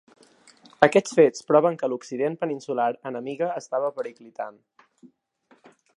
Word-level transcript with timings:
Aquests 0.85 1.13
fets 1.19 1.45
proven 1.51 1.77
que 1.81 1.85
a 1.87 1.91
l’occident 1.93 2.37
peninsular 2.45 2.89
enemiga 3.11 3.53
estava 3.65 3.93
periclitant. 3.99 4.59